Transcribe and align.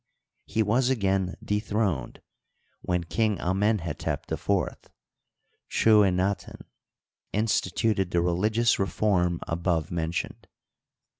he 0.47 0.63
was 0.63 0.89
again 0.89 1.35
dethroned, 1.45 2.23
when 2.81 3.03
King 3.03 3.37
Amenhetep 3.37 4.31
IV 4.31 4.79
(Chuenaten) 5.69 6.61
instituted 7.31 8.09
the 8.09 8.21
religious 8.21 8.79
re 8.79 8.87
form 8.87 9.39
above 9.47 9.91
mentioned. 9.91 10.47